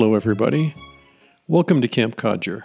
Hello, 0.00 0.14
everybody. 0.14 0.74
Welcome 1.46 1.82
to 1.82 1.86
Camp 1.86 2.16
Codger. 2.16 2.64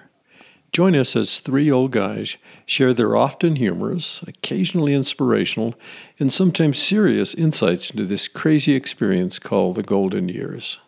Join 0.72 0.96
us 0.96 1.18
as 1.18 1.42
three 1.42 1.70
old 1.70 1.92
guys 1.92 2.38
share 2.66 2.94
their 2.94 3.18
often 3.18 3.58
humorous, 3.58 4.22
occasionally 4.22 4.94
inspirational, 4.94 5.76
and 6.18 6.32
sometimes 6.32 6.82
serious 6.82 7.34
insights 7.34 7.92
into 7.92 8.06
this 8.06 8.30
crazy 8.30 8.74
experience 8.74 9.38
called 9.38 9.76
the 9.76 9.84
Golden 9.84 10.30
Years. 10.30 10.80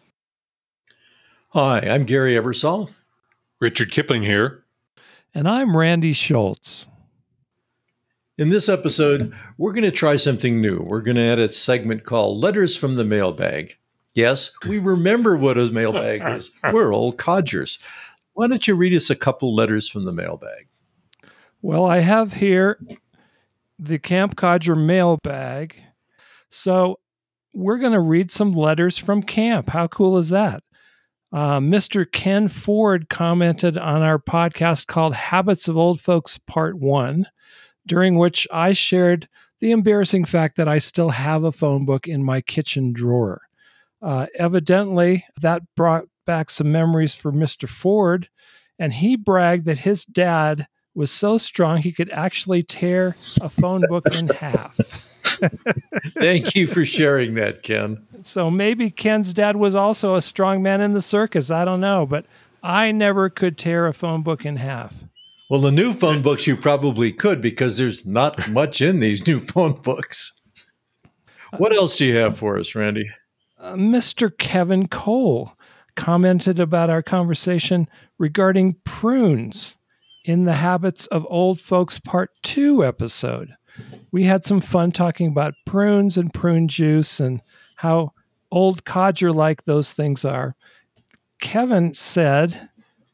Hi, 1.49 1.79
I'm 1.81 2.05
Gary 2.05 2.35
Ebersol. 2.35 2.91
Richard 3.59 3.91
Kipling 3.91 4.23
here. 4.23 4.63
And 5.33 5.49
I'm 5.49 5.75
Randy 5.75 6.13
Schultz. 6.13 6.87
In 8.37 8.51
this 8.51 8.69
episode, 8.69 9.35
we're 9.57 9.73
going 9.73 9.83
to 9.83 9.91
try 9.91 10.15
something 10.15 10.61
new. 10.61 10.79
We're 10.79 11.01
going 11.01 11.17
to 11.17 11.27
add 11.27 11.39
a 11.39 11.49
segment 11.49 12.05
called 12.05 12.41
Letters 12.41 12.77
from 12.77 12.95
the 12.95 13.03
Mailbag. 13.03 13.75
Yes, 14.17 14.49
we 14.67 14.79
remember 14.79 15.37
what 15.37 15.59
a 15.59 15.69
mailbag 15.69 16.23
is. 16.37 16.51
We're 16.73 16.91
old 16.91 17.19
codgers. 17.19 17.77
Why 18.33 18.47
don't 18.47 18.67
you 18.67 18.73
read 18.73 18.95
us 18.95 19.11
a 19.11 19.15
couple 19.15 19.53
letters 19.53 19.87
from 19.87 20.05
the 20.05 20.11
mailbag? 20.11 20.69
Well, 21.61 21.85
I 21.85 21.99
have 21.99 22.33
here 22.33 22.79
the 23.77 23.99
Camp 23.99 24.35
Codger 24.35 24.75
mailbag. 24.75 25.75
So 26.49 26.97
we're 27.53 27.77
going 27.77 27.93
to 27.93 27.99
read 27.99 28.31
some 28.31 28.53
letters 28.53 28.97
from 28.97 29.21
camp. 29.21 29.69
How 29.69 29.85
cool 29.85 30.17
is 30.17 30.29
that? 30.29 30.63
Uh, 31.31 31.59
Mr. 31.59 32.11
Ken 32.11 32.47
Ford 32.47 33.09
commented 33.09 33.77
on 33.77 34.01
our 34.01 34.17
podcast 34.17 34.87
called 34.87 35.13
Habits 35.13 35.67
of 35.67 35.77
Old 35.77 36.01
Folks 36.01 36.39
Part 36.39 36.79
1 36.79 37.27
during 37.85 38.17
which 38.17 38.47
I 38.51 38.73
shared 38.73 39.29
the 39.59 39.69
embarrassing 39.69 40.25
fact 40.25 40.57
that 40.57 40.67
I 40.67 40.79
still 40.79 41.11
have 41.11 41.43
a 41.43 41.51
phone 41.51 41.85
book 41.85 42.07
in 42.07 42.23
my 42.23 42.41
kitchen 42.41 42.93
drawer. 42.93 43.46
Uh, 44.01 44.27
evidently, 44.35 45.25
that 45.41 45.61
brought 45.75 46.05
back 46.25 46.49
some 46.49 46.71
memories 46.71 47.15
for 47.15 47.31
Mr. 47.31 47.67
Ford, 47.67 48.29
and 48.77 48.93
he 48.93 49.15
bragged 49.15 49.65
that 49.65 49.79
his 49.79 50.05
dad 50.05 50.67
was 50.93 51.11
so 51.11 51.37
strong 51.37 51.77
he 51.77 51.91
could 51.91 52.09
actually 52.09 52.63
tear 52.63 53.15
a 53.41 53.49
phone 53.49 53.83
book 53.87 54.05
in 54.15 54.27
half. 54.39 54.75
Thank 56.13 56.55
you 56.55 56.67
for 56.67 56.83
sharing 56.85 57.35
that, 57.35 57.63
Ken. 57.63 58.05
So 58.23 58.49
maybe 58.49 58.89
Ken's 58.89 59.33
dad 59.33 59.55
was 59.55 59.75
also 59.75 60.15
a 60.15 60.21
strong 60.21 60.63
man 60.63 60.81
in 60.81 60.93
the 60.93 61.01
circus. 61.01 61.51
I 61.51 61.65
don't 61.65 61.81
know, 61.81 62.05
but 62.05 62.25
I 62.63 62.91
never 62.91 63.29
could 63.29 63.57
tear 63.57 63.87
a 63.87 63.93
phone 63.93 64.23
book 64.23 64.45
in 64.45 64.57
half. 64.57 65.05
Well, 65.49 65.61
the 65.61 65.71
new 65.71 65.93
phone 65.93 66.21
books 66.21 66.47
you 66.47 66.57
probably 66.57 67.13
could 67.13 67.41
because 67.41 67.77
there's 67.77 68.05
not 68.05 68.49
much 68.49 68.81
in 68.81 68.99
these 68.99 69.25
new 69.27 69.39
phone 69.39 69.79
books. 69.81 70.33
What 71.57 71.73
else 71.73 71.95
do 71.95 72.05
you 72.05 72.17
have 72.17 72.37
for 72.37 72.59
us, 72.59 72.75
Randy? 72.75 73.09
Uh, 73.67 73.73
Mr. 73.73 74.35
Kevin 74.37 74.87
Cole 74.87 75.51
commented 75.97 76.57
about 76.57 76.89
our 76.89 77.03
conversation 77.03 77.89
regarding 78.17 78.77
prunes 78.85 79.75
in 80.23 80.45
the 80.45 80.53
Habits 80.53 81.05
of 81.07 81.27
Old 81.29 81.59
Folks 81.59 81.99
Part 81.99 82.31
2 82.43 82.85
episode. 82.85 83.57
We 84.09 84.23
had 84.23 84.45
some 84.45 84.61
fun 84.61 84.93
talking 84.93 85.27
about 85.27 85.53
prunes 85.65 86.17
and 86.17 86.33
prune 86.33 86.69
juice 86.69 87.19
and 87.19 87.41
how 87.75 88.13
old 88.49 88.85
codger 88.85 89.33
like 89.33 89.65
those 89.65 89.91
things 89.91 90.23
are. 90.23 90.55
Kevin 91.41 91.93
said 91.93 92.69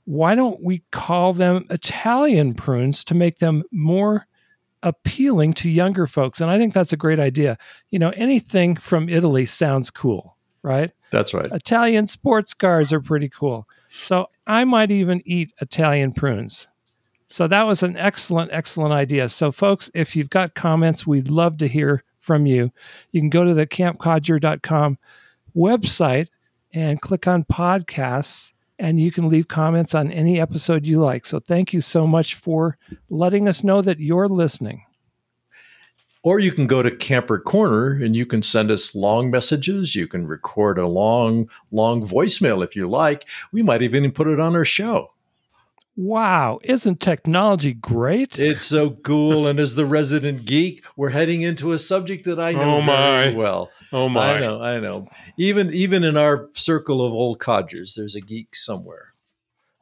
why 0.05 0.35
don't 0.35 0.61
we 0.61 0.83
call 0.91 1.33
them 1.33 1.65
Italian 1.71 2.53
prunes 2.53 3.03
to 3.05 3.15
make 3.15 3.39
them 3.39 3.63
more 3.71 4.27
appealing 4.83 5.53
to 5.53 5.69
younger 5.69 6.05
folks? 6.05 6.41
And 6.41 6.51
I 6.51 6.59
think 6.59 6.73
that's 6.73 6.93
a 6.93 6.97
great 6.97 7.19
idea. 7.19 7.57
You 7.89 7.97
know, 7.97 8.11
anything 8.11 8.75
from 8.75 9.07
Italy 9.07 9.45
sounds 9.45 9.89
cool, 9.89 10.37
right? 10.63 10.91
That's 11.11 11.33
right. 11.33 11.47
Italian 11.51 12.07
sports 12.07 12.53
cars 12.53 12.91
are 12.91 13.01
pretty 13.01 13.29
cool. 13.29 13.67
So 13.89 14.27
I 14.47 14.63
might 14.63 14.89
even 14.89 15.21
eat 15.25 15.53
Italian 15.61 16.13
prunes. 16.13 16.67
So 17.27 17.47
that 17.47 17.63
was 17.63 17.83
an 17.83 17.97
excellent, 17.97 18.51
excellent 18.51 18.93
idea. 18.93 19.29
So, 19.29 19.51
folks, 19.51 19.89
if 19.93 20.15
you've 20.15 20.29
got 20.29 20.55
comments, 20.55 21.07
we'd 21.07 21.29
love 21.29 21.57
to 21.57 21.67
hear 21.67 22.03
from 22.17 22.45
you. 22.45 22.71
You 23.11 23.21
can 23.21 23.29
go 23.29 23.43
to 23.43 23.53
the 23.53 23.67
campcodger.com 23.67 24.97
website 25.55 26.27
and 26.73 27.01
click 27.01 27.27
on 27.27 27.43
podcasts 27.43 28.53
and 28.79 28.99
you 28.99 29.11
can 29.11 29.27
leave 29.27 29.47
comments 29.47 29.93
on 29.93 30.11
any 30.11 30.39
episode 30.39 30.85
you 30.85 30.99
like. 30.99 31.25
So 31.25 31.39
thank 31.39 31.73
you 31.73 31.81
so 31.81 32.07
much 32.07 32.35
for 32.35 32.77
letting 33.09 33.47
us 33.47 33.63
know 33.63 33.81
that 33.81 33.99
you're 33.99 34.27
listening. 34.27 34.83
Or 36.23 36.39
you 36.39 36.53
can 36.53 36.67
go 36.67 36.81
to 36.81 36.89
Camper 36.89 37.37
Corner 37.37 37.91
and 37.91 38.15
you 38.15 38.25
can 38.25 38.41
send 38.41 38.71
us 38.71 38.95
long 38.95 39.29
messages. 39.29 39.93
You 39.93 40.07
can 40.07 40.25
record 40.25 40.77
a 40.77 40.87
long, 40.87 41.49
long 41.71 42.07
voicemail 42.07 42.63
if 42.63 42.75
you 42.75 42.89
like. 42.89 43.25
We 43.51 43.61
might 43.61 43.81
even 43.81 44.09
put 44.11 44.27
it 44.27 44.39
on 44.39 44.55
our 44.55 44.63
show. 44.63 45.11
Wow, 45.95 46.59
isn't 46.63 47.01
technology 47.01 47.73
great? 47.73 48.39
It's 48.39 48.65
so 48.65 48.91
cool. 48.91 49.45
and 49.45 49.59
as 49.59 49.75
the 49.75 49.85
resident 49.85 50.45
geek, 50.45 50.83
we're 50.95 51.09
heading 51.09 51.43
into 51.43 51.71
a 51.71 51.77
subject 51.77 52.25
that 52.25 52.39
I 52.39 52.53
know 52.53 52.77
oh 52.77 52.85
very 52.85 53.35
well. 53.35 53.69
Oh 53.91 54.09
my! 54.09 54.33
I 54.33 54.39
know, 54.39 54.59
I 54.59 54.79
know. 54.79 55.07
Even 55.37 55.71
even 55.71 56.03
in 56.03 56.17
our 56.17 56.49
circle 56.53 57.05
of 57.05 57.13
old 57.13 57.39
codgers, 57.39 57.93
there's 57.93 58.15
a 58.15 58.21
geek 58.21 58.55
somewhere. 58.55 59.13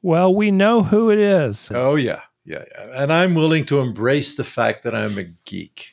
Well, 0.02 0.36
we 0.36 0.52
know 0.52 0.84
who 0.84 1.12
it 1.12 1.20
is. 1.20 1.70
Oh 1.74 1.96
yeah, 1.96 2.24
yeah, 2.44 2.66
yeah. 2.72 3.04
And 3.04 3.14
I'm 3.14 3.34
willing 3.34 3.66
to 3.68 3.80
embrace 3.80 4.36
the 4.36 4.44
fact 4.44 4.84
that 4.84 4.94
I'm 4.94 5.18
a 5.18 5.24
geek. 5.46 5.91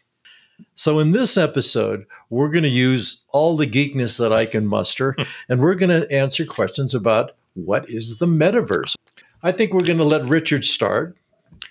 So 0.75 0.99
in 0.99 1.13
this 1.13 1.37
episode, 1.37 2.07
we're 2.31 2.51
going 2.51 2.65
to 2.65 2.69
use 2.69 3.23
all 3.31 3.57
the 3.57 3.67
geekness 3.67 4.19
that 4.19 4.33
I 4.33 4.47
can 4.47 4.67
muster, 4.67 5.17
and 5.49 5.61
we're 5.61 5.75
going 5.75 6.01
to 6.01 6.11
answer 6.13 6.45
questions 6.45 6.95
about 6.95 7.33
what 7.55 7.89
is 7.91 8.19
the 8.19 8.27
metaverse. 8.27 8.95
I 9.43 9.53
think 9.53 9.73
we're 9.73 9.85
going 9.85 9.99
to 9.99 10.05
let 10.05 10.25
Richard 10.25 10.65
start. 10.65 11.17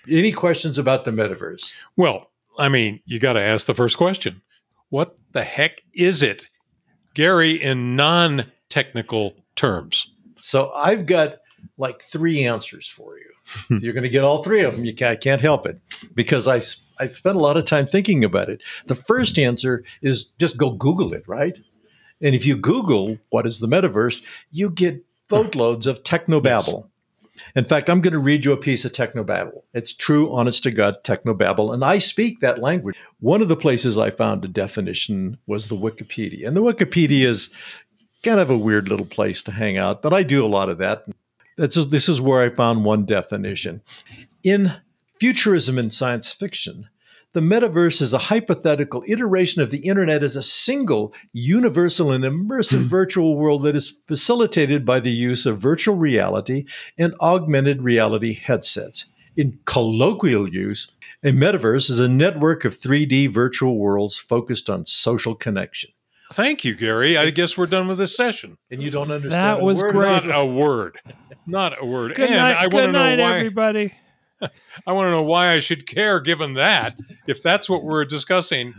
Any 0.08 0.32
questions 0.32 0.78
about 0.78 1.04
the 1.04 1.10
metaverse? 1.10 1.72
Well, 1.96 2.30
I 2.58 2.68
mean, 2.68 3.00
you 3.04 3.18
got 3.18 3.34
to 3.34 3.42
ask 3.42 3.66
the 3.66 3.74
first 3.74 3.96
question. 3.96 4.42
What 4.90 5.18
the 5.32 5.44
heck 5.44 5.82
is 5.92 6.22
it? 6.22 6.50
Gary, 7.14 7.62
in 7.62 7.96
non 7.96 8.50
technical 8.68 9.34
terms. 9.54 10.10
So 10.40 10.70
I've 10.72 11.06
got 11.06 11.38
like 11.76 12.02
three 12.02 12.44
answers 12.44 12.86
for 12.86 13.18
you. 13.18 13.30
so 13.78 13.84
you're 13.84 13.92
going 13.92 14.02
to 14.02 14.08
get 14.08 14.24
all 14.24 14.42
three 14.42 14.62
of 14.62 14.76
them. 14.76 14.84
You 14.84 14.94
can't, 14.94 15.12
I 15.12 15.16
can't 15.16 15.40
help 15.40 15.66
it 15.66 15.80
because 16.14 16.46
I, 16.46 16.60
I 17.00 17.08
spent 17.08 17.36
a 17.36 17.40
lot 17.40 17.56
of 17.56 17.64
time 17.64 17.86
thinking 17.86 18.24
about 18.24 18.48
it. 18.48 18.62
The 18.86 18.94
first 18.94 19.38
answer 19.38 19.84
is 20.02 20.24
just 20.38 20.56
go 20.56 20.70
Google 20.70 21.12
it, 21.12 21.26
right? 21.26 21.56
And 22.20 22.34
if 22.34 22.44
you 22.44 22.56
Google 22.56 23.18
what 23.30 23.46
is 23.46 23.60
the 23.60 23.68
metaverse, 23.68 24.22
you 24.50 24.70
get 24.70 25.04
boatloads 25.28 25.86
of 25.86 26.02
technobabble. 26.02 26.82
Yes. 26.82 27.44
In 27.54 27.64
fact, 27.64 27.88
I'm 27.88 28.00
going 28.00 28.12
to 28.12 28.18
read 28.18 28.44
you 28.44 28.52
a 28.52 28.56
piece 28.56 28.84
of 28.84 28.92
technobabble. 28.92 29.62
It's 29.72 29.92
true, 29.92 30.34
honest 30.34 30.64
to 30.64 30.72
God 30.72 30.96
technobabble, 31.04 31.72
and 31.72 31.84
I 31.84 31.98
speak 31.98 32.40
that 32.40 32.60
language. 32.60 32.96
One 33.20 33.42
of 33.42 33.48
the 33.48 33.56
places 33.56 33.96
I 33.96 34.10
found 34.10 34.44
a 34.44 34.48
definition 34.48 35.38
was 35.46 35.68
the 35.68 35.76
Wikipedia, 35.76 36.48
and 36.48 36.56
the 36.56 36.62
Wikipedia 36.62 37.26
is 37.26 37.50
kind 38.24 38.40
of 38.40 38.50
a 38.50 38.58
weird 38.58 38.88
little 38.88 39.06
place 39.06 39.42
to 39.44 39.52
hang 39.52 39.78
out, 39.78 40.02
but 40.02 40.12
I 40.12 40.24
do 40.24 40.44
a 40.44 40.48
lot 40.48 40.68
of 40.68 40.78
that. 40.78 41.04
That's 41.56 41.76
just, 41.76 41.90
this 41.90 42.08
is 42.08 42.20
where 42.20 42.42
I 42.42 42.50
found 42.50 42.84
one 42.84 43.04
definition. 43.06 43.82
In 44.42 44.72
futurism 45.18 45.78
and 45.78 45.92
science 45.92 46.32
fiction, 46.32 46.88
the 47.34 47.40
metaverse 47.40 48.00
is 48.00 48.14
a 48.14 48.18
hypothetical 48.18 49.04
iteration 49.06 49.60
of 49.60 49.70
the 49.70 49.78
internet 49.78 50.22
as 50.22 50.34
a 50.34 50.42
single, 50.42 51.12
universal, 51.32 52.10
and 52.10 52.24
immersive 52.24 52.82
hmm. 52.82 52.88
virtual 52.88 53.36
world 53.36 53.62
that 53.62 53.76
is 53.76 53.96
facilitated 54.06 54.86
by 54.86 54.98
the 54.98 55.10
use 55.10 55.44
of 55.44 55.60
virtual 55.60 55.96
reality 55.96 56.64
and 56.96 57.14
augmented 57.20 57.82
reality 57.82 58.34
headsets. 58.34 59.04
In 59.36 59.58
colloquial 59.66 60.48
use, 60.48 60.90
a 61.22 61.30
metaverse 61.30 61.90
is 61.90 62.00
a 62.00 62.08
network 62.08 62.64
of 62.64 62.74
3D 62.74 63.32
virtual 63.32 63.78
worlds 63.78 64.18
focused 64.18 64.70
on 64.70 64.86
social 64.86 65.34
connection. 65.34 65.90
Thank 66.32 66.64
you, 66.64 66.74
Gary. 66.74 67.16
I 67.16 67.30
guess 67.30 67.56
we're 67.56 67.66
done 67.66 67.88
with 67.88 67.98
this 67.98 68.16
session. 68.16 68.58
And 68.70 68.82
you 68.82 68.90
don't 68.90 69.10
understand. 69.10 69.32
That 69.32 69.60
was 69.60 69.80
great. 69.80 70.26
Not 70.26 70.40
a 70.40 70.44
word. 70.44 70.98
Not 71.46 71.80
a 71.80 71.86
word. 71.86 72.14
Good 72.14 72.28
and 72.28 72.38
night, 72.38 72.56
I 72.56 72.66
want 72.66 72.86
to 72.86 72.92
know 72.92 73.16
why. 73.16 73.36
everybody. 73.36 73.94
I 74.40 74.92
want 74.92 75.06
to 75.06 75.10
know 75.10 75.22
why 75.22 75.52
I 75.52 75.58
should 75.58 75.86
care 75.86 76.20
given 76.20 76.54
that. 76.54 76.98
If 77.26 77.42
that's 77.42 77.68
what 77.68 77.84
we're 77.84 78.04
discussing, 78.04 78.74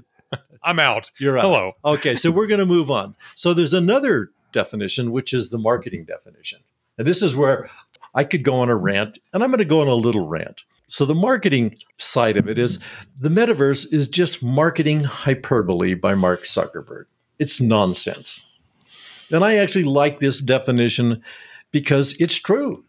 I'm 0.63 0.79
out. 0.79 1.11
You're 1.17 1.38
out. 1.38 1.44
Hello. 1.44 1.71
Okay, 1.83 2.15
so 2.15 2.31
we're 2.31 2.47
going 2.47 2.59
to 2.59 2.65
move 2.65 2.89
on. 2.89 3.15
So 3.35 3.53
there's 3.53 3.73
another 3.73 4.31
definition, 4.51 5.11
which 5.11 5.33
is 5.33 5.50
the 5.50 5.57
marketing 5.57 6.06
definition. 6.06 6.59
And 6.97 7.07
this 7.07 7.21
is 7.21 7.35
where 7.35 7.69
I 8.15 8.23
could 8.23 8.44
go 8.44 8.56
on 8.56 8.69
a 8.69 8.75
rant, 8.75 9.19
and 9.33 9.44
I'm 9.44 9.50
going 9.50 9.59
to 9.59 9.65
go 9.65 9.81
on 9.81 9.88
a 9.88 9.95
little 9.95 10.27
rant. 10.27 10.63
So 10.88 11.06
the 11.06 11.15
marketing 11.15 11.77
side 11.97 12.35
of 12.35 12.50
it 12.50 12.57
is 12.57 12.79
the 13.19 13.29
metaverse 13.29 13.94
is 13.94 14.07
just 14.07 14.41
marketing 14.41 15.03
hyperbole 15.03 15.94
by 15.94 16.15
Mark 16.15 16.41
Zuckerberg. 16.41 17.06
It's 17.38 17.61
nonsense. 17.61 18.57
And 19.31 19.45
I 19.45 19.57
actually 19.57 19.83
like 19.83 20.19
this 20.19 20.39
definition 20.39 21.23
because 21.71 22.15
it's 22.19 22.35
true 22.35 22.83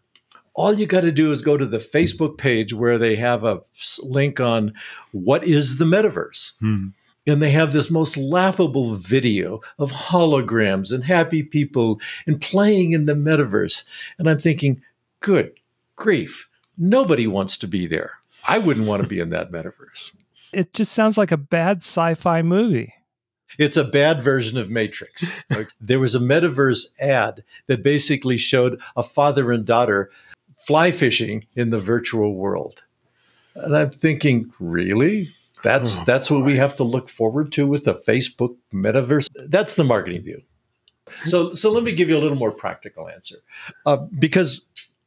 all 0.53 0.77
you 0.77 0.85
got 0.85 1.01
to 1.01 1.11
do 1.11 1.31
is 1.31 1.41
go 1.41 1.57
to 1.57 1.65
the 1.65 1.77
Facebook 1.77 2.37
page 2.37 2.73
where 2.73 2.97
they 2.97 3.15
have 3.15 3.43
a 3.43 3.61
link 4.03 4.39
on 4.39 4.73
what 5.11 5.43
is 5.43 5.77
the 5.77 5.85
metaverse. 5.85 6.53
Hmm. 6.59 6.87
and 7.27 7.41
they 7.41 7.51
have 7.51 7.71
this 7.71 7.91
most 7.91 8.17
laughable 8.17 8.95
video 8.95 9.61
of 9.77 9.91
holograms 9.91 10.91
and 10.91 11.03
happy 11.03 11.43
people 11.43 12.01
and 12.25 12.41
playing 12.41 12.93
in 12.93 13.05
the 13.05 13.13
metaverse. 13.13 13.83
And 14.17 14.27
I'm 14.27 14.39
thinking, 14.39 14.81
good 15.19 15.53
grief, 15.95 16.49
nobody 16.77 17.27
wants 17.27 17.57
to 17.57 17.67
be 17.67 17.85
there. 17.85 18.13
I 18.47 18.57
wouldn't 18.57 18.87
want 18.87 19.03
to 19.03 19.07
be 19.07 19.19
in 19.19 19.29
that 19.29 19.51
metaverse. 19.51 20.11
It 20.51 20.73
just 20.73 20.93
sounds 20.93 21.17
like 21.17 21.31
a 21.31 21.37
bad 21.37 21.77
sci 21.77 22.15
fi 22.15 22.41
movie. 22.41 22.95
It's 23.57 23.77
a 23.77 23.83
bad 23.83 24.23
version 24.23 24.57
of 24.57 24.69
Matrix. 24.69 25.29
there 25.81 25.99
was 25.99 26.15
a 26.15 26.19
metaverse 26.19 26.99
ad 26.99 27.43
that 27.67 27.83
basically 27.83 28.37
showed 28.37 28.81
a 28.95 29.03
father 29.03 29.51
and 29.51 29.65
daughter 29.65 30.09
fly 30.65 30.91
fishing 30.91 31.45
in 31.55 31.69
the 31.69 31.79
virtual 31.79 32.35
world. 32.35 32.83
And 33.55 33.75
I'm 33.75 33.91
thinking, 33.91 34.53
really? 34.59 35.29
That's 35.63 35.99
oh, 35.99 36.03
that's 36.05 36.31
what 36.31 36.43
we 36.43 36.57
have 36.57 36.75
to 36.77 36.83
look 36.83 37.09
forward 37.09 37.51
to 37.53 37.67
with 37.67 37.83
the 37.83 37.95
Facebook 37.95 38.55
metaverse. 38.73 39.27
That's 39.47 39.75
the 39.75 39.83
marketing 39.83 40.23
view. 40.23 40.41
So 41.25 41.53
so 41.53 41.71
let 41.71 41.83
me 41.83 41.93
give 41.93 42.09
you 42.09 42.17
a 42.17 42.19
little 42.19 42.37
more 42.37 42.51
practical 42.51 43.09
answer, 43.09 43.37
uh, 43.85 43.97
because 43.97 44.65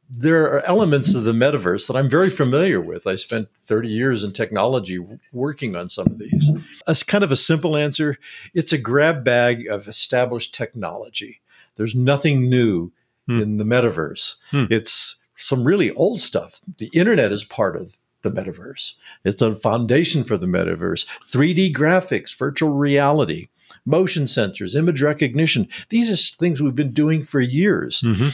there 0.09 0.43
are 0.43 0.61
elements 0.61 1.15
of 1.15 1.23
the 1.23 1.33
metaverse 1.33 1.87
that 1.87 1.95
I'm 1.95 2.09
very 2.09 2.29
familiar 2.29 2.79
with. 2.79 3.07
I 3.07 3.15
spent 3.15 3.49
30 3.65 3.89
years 3.89 4.23
in 4.23 4.33
technology 4.33 4.99
working 5.33 5.75
on 5.75 5.89
some 5.89 6.07
of 6.07 6.19
these. 6.19 6.51
As 6.87 7.01
kind 7.01 7.23
of 7.23 7.31
a 7.31 7.35
simple 7.35 7.75
answer, 7.75 8.17
it's 8.53 8.71
a 8.71 8.77
grab 8.77 9.23
bag 9.23 9.67
of 9.67 9.87
established 9.87 10.53
technology. 10.53 11.41
There's 11.75 11.95
nothing 11.95 12.49
new 12.49 12.91
hmm. 13.27 13.41
in 13.41 13.57
the 13.57 13.63
metaverse. 13.63 14.35
Hmm. 14.51 14.65
It's 14.69 15.17
some 15.35 15.63
really 15.63 15.91
old 15.91 16.21
stuff. 16.21 16.61
The 16.77 16.87
internet 16.87 17.31
is 17.31 17.43
part 17.43 17.75
of 17.75 17.97
the 18.21 18.31
metaverse. 18.31 18.95
It's 19.23 19.41
a 19.41 19.55
foundation 19.55 20.23
for 20.23 20.37
the 20.37 20.47
metaverse. 20.47 21.05
3D 21.29 21.73
graphics, 21.73 22.35
virtual 22.35 22.71
reality, 22.71 23.49
motion 23.85 24.23
sensors, 24.23 24.75
image 24.75 25.01
recognition. 25.01 25.67
These 25.89 26.11
are 26.11 26.37
things 26.37 26.61
we've 26.61 26.75
been 26.75 26.91
doing 26.91 27.23
for 27.23 27.39
years. 27.39 28.01
Mm-hmm. 28.01 28.29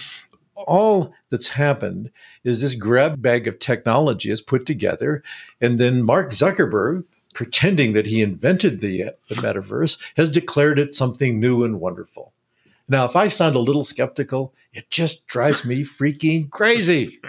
All 0.56 1.14
that's 1.30 1.50
happened 1.50 2.12
is 2.44 2.62
this 2.62 2.76
grab 2.76 3.22
bag 3.22 3.48
of 3.48 3.60
technology 3.60 4.30
is 4.30 4.42
put 4.42 4.66
together, 4.66 5.24
and 5.60 5.80
then 5.80 6.04
Mark 6.04 6.30
Zuckerberg, 6.30 7.04
pretending 7.34 7.94
that 7.94 8.06
he 8.06 8.22
invented 8.22 8.80
the, 8.80 9.12
the 9.28 9.36
metaverse, 9.36 10.00
has 10.18 10.30
declared 10.30 10.78
it 10.78 10.94
something 10.94 11.40
new 11.40 11.64
and 11.64 11.80
wonderful. 11.80 12.34
Now, 12.88 13.06
if 13.06 13.16
I 13.16 13.28
sound 13.28 13.56
a 13.56 13.60
little 13.60 13.84
skeptical, 13.84 14.54
it 14.74 14.90
just 14.90 15.28
drives 15.28 15.66
me 15.66 15.84
freaking 15.84 16.50
crazy. 16.50 17.20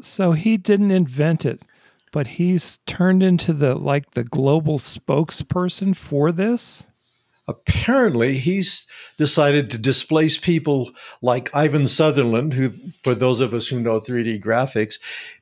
so 0.00 0.32
he 0.32 0.56
didn't 0.56 0.90
invent 0.90 1.44
it, 1.44 1.62
but 2.12 2.26
he's 2.26 2.78
turned 2.86 3.22
into 3.22 3.52
the 3.52 3.74
like 3.74 4.12
the 4.12 4.24
global 4.24 4.78
spokesperson 4.78 5.94
for 5.94 6.32
this. 6.32 6.84
Apparently, 7.46 8.36
he's 8.36 8.86
decided 9.16 9.70
to 9.70 9.78
displace 9.78 10.36
people 10.36 10.90
like 11.22 11.54
Ivan 11.54 11.86
Sutherland, 11.86 12.52
who, 12.52 12.70
for 13.02 13.14
those 13.14 13.40
of 13.40 13.54
us 13.54 13.68
who 13.68 13.80
know 13.80 13.98
3D 13.98 14.42
graphics, 14.42 14.98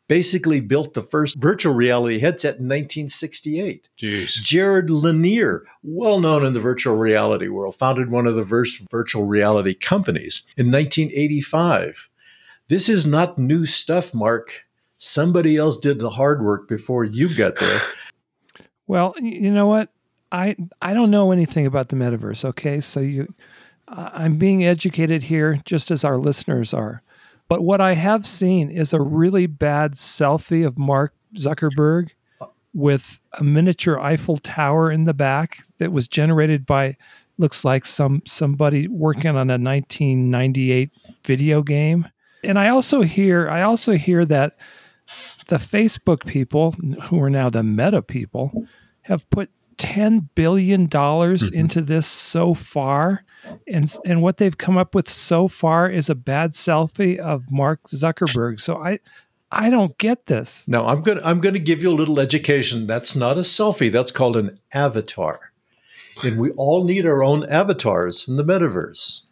basically 0.08 0.60
built 0.60 0.94
the 0.94 1.02
first 1.02 1.36
virtual 1.36 1.74
reality 1.74 2.18
headset 2.18 2.56
in 2.56 2.68
1968. 2.68 3.88
Jeez. 3.98 4.40
Jaron 4.42 4.88
Lanier, 4.88 5.64
well 5.82 6.20
known 6.20 6.44
in 6.44 6.52
the 6.52 6.60
virtual 6.60 6.96
reality 6.96 7.48
world, 7.48 7.76
founded 7.76 8.10
one 8.10 8.26
of 8.26 8.34
the 8.34 8.46
first 8.46 8.82
virtual 8.90 9.26
reality 9.26 9.74
companies 9.74 10.42
in 10.56 10.70
1985. 10.70 12.08
This 12.68 12.88
is 12.88 13.06
not 13.06 13.38
new 13.38 13.64
stuff, 13.66 14.12
Mark. 14.14 14.64
Somebody 14.98 15.56
else 15.56 15.76
did 15.76 15.98
the 15.98 16.10
hard 16.10 16.42
work 16.42 16.68
before 16.68 17.04
you 17.04 17.34
got 17.34 17.56
there. 17.56 17.82
well, 18.86 19.14
you 19.20 19.50
know 19.50 19.66
what? 19.66 19.90
I 20.32 20.56
I 20.82 20.94
don't 20.94 21.10
know 21.10 21.30
anything 21.32 21.66
about 21.66 21.90
the 21.90 21.96
metaverse. 21.96 22.44
Okay, 22.44 22.80
so 22.80 23.00
you, 23.00 23.32
I'm 23.88 24.36
being 24.36 24.64
educated 24.64 25.22
here, 25.24 25.60
just 25.64 25.90
as 25.90 26.04
our 26.04 26.18
listeners 26.18 26.74
are. 26.74 27.02
But 27.48 27.62
what 27.62 27.80
I 27.80 27.94
have 27.94 28.26
seen 28.26 28.70
is 28.70 28.92
a 28.92 29.00
really 29.00 29.46
bad 29.46 29.92
selfie 29.92 30.66
of 30.66 30.78
Mark 30.78 31.14
Zuckerberg 31.34 32.10
with 32.74 33.20
a 33.32 33.44
miniature 33.44 33.98
Eiffel 33.98 34.36
Tower 34.38 34.90
in 34.90 35.04
the 35.04 35.14
back 35.14 35.62
that 35.78 35.92
was 35.92 36.08
generated 36.08 36.66
by 36.66 36.96
looks 37.38 37.64
like 37.64 37.84
some 37.84 38.22
somebody 38.26 38.88
working 38.88 39.28
on 39.30 39.50
a 39.50 39.58
1998 39.58 40.90
video 41.24 41.62
game 41.62 42.08
and 42.42 42.58
I 42.58 42.68
also 42.68 43.02
hear 43.02 43.48
I 43.48 43.62
also 43.62 43.92
hear 43.92 44.24
that 44.26 44.56
the 45.48 45.56
Facebook 45.56 46.26
people 46.26 46.72
who 46.72 47.20
are 47.22 47.30
now 47.30 47.48
the 47.48 47.62
Meta 47.62 48.02
people 48.02 48.66
have 49.02 49.28
put 49.30 49.50
10 49.78 50.30
billion 50.34 50.86
dollars 50.86 51.44
mm-hmm. 51.44 51.60
into 51.60 51.82
this 51.82 52.06
so 52.06 52.54
far 52.54 53.24
and 53.66 53.96
and 54.04 54.22
what 54.22 54.36
they've 54.38 54.56
come 54.56 54.76
up 54.76 54.94
with 54.94 55.10
so 55.10 55.48
far 55.48 55.88
is 55.88 56.10
a 56.10 56.14
bad 56.14 56.52
selfie 56.52 57.18
of 57.18 57.50
Mark 57.50 57.82
Zuckerberg. 57.84 58.60
So 58.60 58.82
I 58.82 59.00
I 59.50 59.70
don't 59.70 59.96
get 59.98 60.26
this. 60.26 60.64
No, 60.66 60.86
I'm 60.86 61.02
going 61.02 61.18
to 61.18 61.26
I'm 61.26 61.40
going 61.40 61.54
to 61.54 61.60
give 61.60 61.82
you 61.82 61.90
a 61.90 61.94
little 61.94 62.20
education. 62.20 62.86
That's 62.86 63.14
not 63.16 63.36
a 63.36 63.40
selfie. 63.40 63.90
That's 63.90 64.10
called 64.10 64.36
an 64.36 64.58
avatar. 64.72 65.52
And 66.24 66.38
we 66.38 66.50
all 66.52 66.84
need 66.84 67.04
our 67.04 67.22
own 67.22 67.44
avatars 67.44 68.26
in 68.26 68.36
the 68.36 68.44
metaverse 68.44 69.26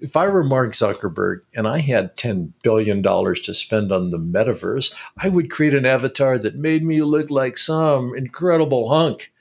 if 0.00 0.16
I 0.16 0.28
were 0.28 0.42
Mark 0.42 0.72
Zuckerberg 0.72 1.42
and 1.54 1.68
I 1.68 1.78
had 1.78 2.16
$10 2.16 2.52
billion 2.62 3.02
to 3.02 3.54
spend 3.54 3.92
on 3.92 4.10
the 4.10 4.18
metaverse, 4.18 4.94
I 5.16 5.28
would 5.28 5.50
create 5.50 5.74
an 5.74 5.86
avatar 5.86 6.38
that 6.38 6.56
made 6.56 6.84
me 6.84 7.02
look 7.02 7.30
like 7.30 7.58
some 7.58 8.14
incredible 8.16 8.88
hunk. 8.88 9.32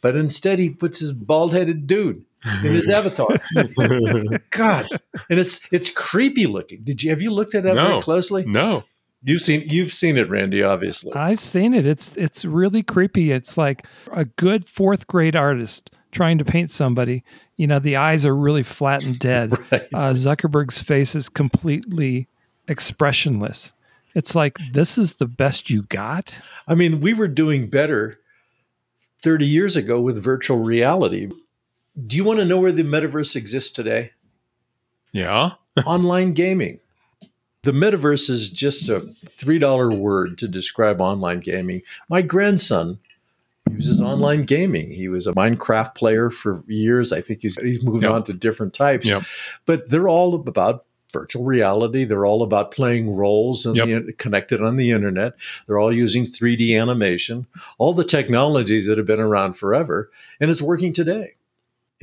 But 0.00 0.16
instead, 0.16 0.58
he 0.58 0.70
puts 0.70 1.00
his 1.00 1.12
bald 1.12 1.52
headed 1.52 1.86
dude 1.86 2.24
in 2.62 2.74
his 2.74 2.88
avatar. 2.88 3.28
God. 4.50 4.88
And 5.30 5.40
it's 5.40 5.60
it's 5.70 5.90
creepy 5.90 6.46
looking. 6.46 6.82
Did 6.84 7.02
you 7.02 7.10
have 7.10 7.22
you 7.22 7.30
looked 7.30 7.54
at 7.54 7.62
that 7.64 7.74
no, 7.74 7.88
very 7.88 8.02
closely? 8.02 8.44
No. 8.44 8.84
You've 9.22 9.40
seen 9.40 9.64
you've 9.68 9.92
seen 9.92 10.18
it, 10.18 10.28
Randy, 10.28 10.62
obviously. 10.62 11.14
I've 11.14 11.38
seen 11.38 11.72
it. 11.74 11.86
It's 11.86 12.16
it's 12.16 12.44
really 12.44 12.82
creepy. 12.82 13.32
It's 13.32 13.56
like 13.56 13.86
a 14.12 14.26
good 14.26 14.68
fourth 14.68 15.06
grade 15.06 15.36
artist 15.36 15.90
trying 16.14 16.38
to 16.38 16.44
paint 16.44 16.70
somebody 16.70 17.24
you 17.56 17.66
know 17.66 17.78
the 17.78 17.96
eyes 17.96 18.24
are 18.24 18.34
really 18.34 18.62
flat 18.62 19.02
and 19.02 19.18
dead 19.18 19.52
right. 19.72 19.88
uh, 19.92 20.12
zuckerberg's 20.12 20.80
face 20.80 21.14
is 21.14 21.28
completely 21.28 22.28
expressionless 22.68 23.72
it's 24.14 24.34
like 24.34 24.58
this 24.72 24.96
is 24.96 25.14
the 25.14 25.26
best 25.26 25.68
you 25.68 25.82
got 25.82 26.38
i 26.66 26.74
mean 26.74 27.00
we 27.00 27.12
were 27.12 27.28
doing 27.28 27.68
better 27.68 28.18
30 29.22 29.46
years 29.46 29.76
ago 29.76 30.00
with 30.00 30.22
virtual 30.22 30.58
reality 30.58 31.30
do 32.06 32.16
you 32.16 32.24
want 32.24 32.38
to 32.38 32.44
know 32.44 32.58
where 32.58 32.72
the 32.72 32.82
metaverse 32.82 33.36
exists 33.36 33.70
today 33.70 34.12
yeah 35.12 35.52
online 35.86 36.32
gaming 36.32 36.80
the 37.62 37.72
metaverse 37.72 38.28
is 38.28 38.50
just 38.50 38.90
a 38.90 39.00
$3 39.00 39.96
word 39.96 40.36
to 40.38 40.48
describe 40.48 41.00
online 41.00 41.40
gaming 41.40 41.82
my 42.08 42.22
grandson 42.22 42.98
uses 43.70 44.00
online 44.00 44.44
gaming. 44.44 44.90
He 44.90 45.08
was 45.08 45.26
a 45.26 45.32
Minecraft 45.32 45.94
player 45.94 46.30
for 46.30 46.62
years. 46.66 47.12
I 47.12 47.20
think 47.20 47.42
he's 47.42 47.56
he's 47.56 47.82
moved 47.84 48.02
yep. 48.02 48.12
on 48.12 48.24
to 48.24 48.32
different 48.32 48.74
types. 48.74 49.06
Yep. 49.06 49.24
But 49.66 49.90
they're 49.90 50.08
all 50.08 50.34
about 50.34 50.84
virtual 51.12 51.44
reality. 51.44 52.04
They're 52.04 52.26
all 52.26 52.42
about 52.42 52.72
playing 52.72 53.14
roles 53.14 53.66
and 53.66 53.76
yep. 53.76 54.18
connected 54.18 54.62
on 54.62 54.76
the 54.76 54.90
internet. 54.90 55.34
They're 55.66 55.78
all 55.78 55.92
using 55.92 56.24
3D 56.24 56.78
animation, 56.78 57.46
all 57.78 57.94
the 57.94 58.04
technologies 58.04 58.86
that 58.86 58.98
have 58.98 59.06
been 59.06 59.20
around 59.20 59.54
forever, 59.54 60.10
and 60.40 60.50
it's 60.50 60.62
working 60.62 60.92
today. 60.92 61.34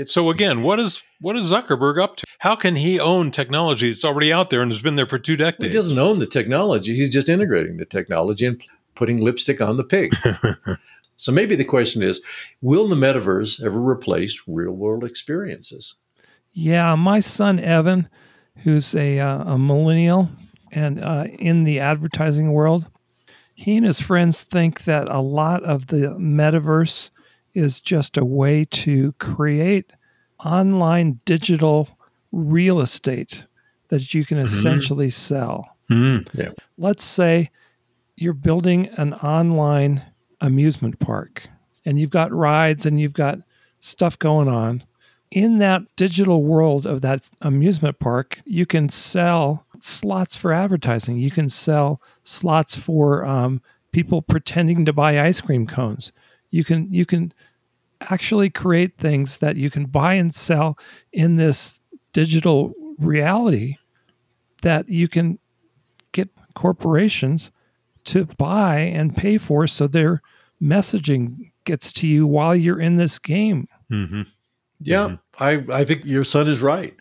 It's, 0.01 0.12
so 0.12 0.29
again, 0.29 0.63
what 0.63 0.79
is 0.79 1.01
what 1.20 1.36
is 1.36 1.51
Zuckerberg 1.51 2.01
up 2.01 2.17
to? 2.17 2.25
How 2.39 2.55
can 2.55 2.75
he 2.75 3.00
own 3.00 3.31
technology 3.31 3.91
that's 3.91 4.05
already 4.05 4.34
out 4.34 4.50
there 4.50 4.62
and 4.62 4.72
has 4.72 4.81
been 4.81 4.96
there 4.96 5.08
for 5.08 5.20
two 5.20 5.38
decades? 5.38 5.67
He 5.67 5.74
doesn't 5.74 5.98
own 5.98 6.20
the 6.20 6.27
technology. 6.27 6.96
He's 6.96 7.12
just 7.12 7.29
integrating 7.29 7.77
the 7.77 7.86
technology 7.86 8.46
and 8.46 8.62
putting 8.96 9.22
lipstick 9.22 9.62
on 9.62 9.77
the 9.77 9.84
pig. 9.84 10.13
So 11.22 11.31
maybe 11.31 11.55
the 11.55 11.63
question 11.63 12.01
is 12.01 12.20
will 12.62 12.88
the 12.88 12.96
metaverse 12.96 13.63
ever 13.63 13.79
replace 13.79 14.41
real 14.48 14.72
world 14.72 15.03
experiences? 15.03 15.98
Yeah, 16.51 16.96
my 16.96 17.20
son 17.20 17.60
Evan, 17.60 18.10
who's 18.63 18.96
a, 18.96 19.20
uh, 19.20 19.53
a 19.53 19.58
millennial 19.60 20.29
and 20.72 21.00
uh, 21.00 21.25
in 21.38 21.63
the 21.63 21.79
advertising 21.79 22.53
world, 22.53 22.88
he 23.53 23.77
and 23.77 23.86
his 23.86 24.01
friends 24.01 24.41
think 24.41 24.86
that 24.86 25.10
a 25.10 25.20
lot 25.20 25.62
of 25.62 25.88
the 25.88 26.15
metaverse 26.20 27.12
is 27.53 27.81
just 27.81 28.17
a 28.17 28.25
way 28.25 28.65
to 28.65 29.13
create 29.13 29.93
online 30.43 31.20
digital 31.25 31.89
real 32.31 32.79
estate 32.79 33.46
that 33.89 34.13
you 34.13 34.25
can 34.25 34.38
mm-hmm. 34.38 34.46
essentially 34.46 35.10
sell. 35.10 35.75
Mm-hmm. 35.89 36.39
Yeah. 36.39 36.51
Let's 36.77 37.03
say 37.03 37.51
you're 38.15 38.34
building 38.34 38.88
an 38.98 39.13
online 39.15 40.01
amusement 40.39 41.00
park 41.00 41.48
and 41.86 42.00
you've 42.00 42.10
got 42.10 42.31
rides 42.31 42.86
and 42.86 43.00
you've 43.00 43.13
got 43.13 43.39
stuff 43.79 44.17
going 44.17 44.48
on. 44.48 44.84
In 45.31 45.60
that 45.60 45.84
digital 45.96 46.43
world 46.43 46.86
of 46.86 47.01
that 47.01 47.29
amusement 47.41 48.00
park, 48.00 48.41
you 48.46 48.65
can 48.65 48.89
sell 48.89 49.65
slots 49.79 50.36
for 50.36 50.51
advertising. 50.51 51.17
You 51.17 51.31
can 51.31 51.48
sell 51.48 52.01
slots 52.22 52.75
for 52.75 53.25
um, 53.25 53.62
people 53.91 54.22
pretending 54.22 54.86
to 54.86 54.93
buy 54.93 55.20
ice 55.20 55.39
cream 55.39 55.67
cones. 55.67 56.12
You 56.51 56.63
can 56.63 56.91
you 56.91 57.05
can 57.05 57.34
actually 58.01 58.50
create 58.50 58.98
things 58.98 59.38
that 59.38 59.55
you 59.55 59.70
can 59.70 59.86
buy 59.86 60.13
and 60.13 60.34
sell 60.34 60.77
in 61.12 61.36
this 61.36 61.79
digital 62.13 62.74
reality 62.98 63.77
that 64.62 64.89
you 64.89 65.08
can 65.08 65.39
get 66.12 66.29
corporations 66.53 67.51
to 68.03 68.25
buy 68.38 68.79
and 68.79 69.15
pay 69.15 69.38
for 69.38 69.67
so 69.67 69.88
their 69.88 70.22
messaging 70.62 71.51
gets 71.65 71.93
to 71.93 72.08
you 72.08 72.25
while 72.25 72.55
you're 72.55 72.79
in 72.79 72.98
this 72.98 73.20
game. 73.20 73.67
Mm-hmm. 73.91 74.24
Yeah, 74.81 75.17
I, 75.39 75.63
I 75.72 75.86
think 75.86 76.05
your 76.05 76.24
son 76.24 76.48
is 76.48 76.62
right. 76.62 76.96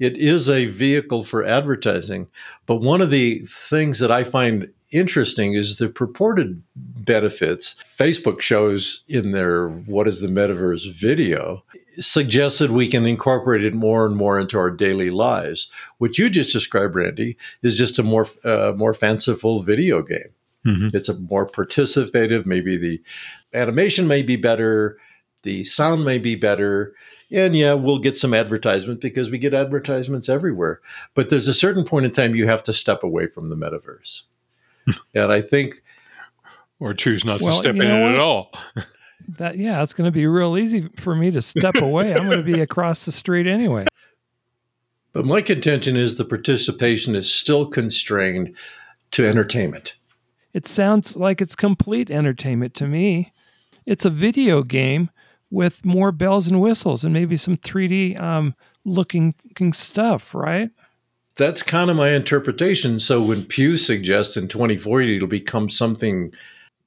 It 0.00 0.16
is 0.16 0.50
a 0.50 0.66
vehicle 0.66 1.22
for 1.22 1.44
advertising. 1.44 2.26
But 2.66 2.76
one 2.76 3.00
of 3.00 3.10
the 3.10 3.44
things 3.46 4.00
that 4.00 4.10
I 4.10 4.24
find 4.24 4.72
interesting 4.90 5.54
is 5.54 5.78
the 5.78 5.88
purported 5.88 6.62
benefits 6.74 7.76
Facebook 7.84 8.40
shows 8.40 9.04
in 9.06 9.30
their 9.30 9.68
What 9.68 10.08
is 10.08 10.20
the 10.20 10.28
Metaverse 10.28 10.92
video 10.92 11.62
suggested 11.98 12.70
we 12.70 12.88
can 12.88 13.06
incorporate 13.06 13.62
it 13.62 13.74
more 13.74 14.06
and 14.06 14.16
more 14.16 14.38
into 14.38 14.58
our 14.58 14.70
daily 14.70 15.10
lives. 15.10 15.70
What 15.98 16.18
you 16.18 16.30
just 16.30 16.52
described, 16.52 16.94
Randy, 16.94 17.36
is 17.62 17.76
just 17.76 17.98
a 17.98 18.02
more 18.02 18.26
uh, 18.44 18.72
more 18.76 18.94
fanciful 18.94 19.62
video 19.62 20.02
game. 20.02 20.30
Mm-hmm. 20.66 20.96
It's 20.96 21.08
a 21.08 21.18
more 21.18 21.46
participative. 21.46 22.46
Maybe 22.46 22.76
the 22.76 23.02
animation 23.52 24.06
may 24.06 24.22
be 24.22 24.36
better, 24.36 24.98
the 25.42 25.64
sound 25.64 26.04
may 26.04 26.18
be 26.18 26.34
better, 26.34 26.94
and 27.30 27.56
yeah, 27.56 27.74
we'll 27.74 27.98
get 27.98 28.16
some 28.16 28.34
advertisement 28.34 29.00
because 29.00 29.30
we 29.30 29.38
get 29.38 29.54
advertisements 29.54 30.28
everywhere. 30.28 30.80
But 31.14 31.28
there's 31.30 31.48
a 31.48 31.54
certain 31.54 31.84
point 31.84 32.06
in 32.06 32.12
time 32.12 32.34
you 32.34 32.46
have 32.46 32.62
to 32.64 32.72
step 32.72 33.02
away 33.02 33.26
from 33.26 33.48
the 33.50 33.56
metaverse, 33.56 34.22
and 35.14 35.32
I 35.32 35.40
think 35.42 35.82
Or 36.78 36.94
choose 36.94 37.24
not 37.24 37.40
Well, 37.40 37.52
to 37.52 37.58
step 37.58 37.76
you 37.76 37.82
in 37.82 37.90
it 37.90 38.14
at 38.14 38.20
all. 38.20 38.50
That 39.36 39.58
yeah, 39.58 39.82
it's 39.82 39.92
going 39.92 40.08
to 40.08 40.12
be 40.12 40.26
real 40.26 40.56
easy 40.58 40.88
for 40.98 41.14
me 41.14 41.30
to 41.30 41.42
step 41.42 41.76
away. 41.76 42.14
I'm 42.14 42.24
going 42.26 42.38
to 42.38 42.42
be 42.42 42.60
across 42.60 43.04
the 43.04 43.12
street 43.12 43.46
anyway. 43.46 43.86
But 45.12 45.24
my 45.24 45.42
contention 45.42 45.96
is 45.96 46.14
the 46.14 46.24
participation 46.24 47.16
is 47.16 47.34
still 47.34 47.66
constrained 47.66 48.54
to 49.10 49.26
entertainment. 49.26 49.96
It 50.52 50.68
sounds 50.68 51.16
like 51.16 51.40
it's 51.40 51.56
complete 51.56 52.12
entertainment 52.12 52.74
to 52.74 52.86
me. 52.86 53.32
It's 53.86 54.04
a 54.04 54.10
video 54.10 54.62
game 54.62 55.10
with 55.50 55.84
more 55.84 56.12
bells 56.12 56.46
and 56.48 56.60
whistles 56.60 57.02
and 57.04 57.12
maybe 57.12 57.36
some 57.36 57.56
3D 57.56 58.20
um, 58.20 58.54
looking, 58.84 59.34
looking 59.44 59.72
stuff, 59.72 60.34
right? 60.34 60.70
That's 61.36 61.62
kind 61.62 61.90
of 61.90 61.96
my 61.96 62.10
interpretation. 62.12 63.00
So 63.00 63.22
when 63.22 63.44
Pew 63.46 63.76
suggests 63.76 64.36
in 64.36 64.48
2040 64.48 65.16
it'll 65.16 65.28
become 65.28 65.70
something 65.70 66.32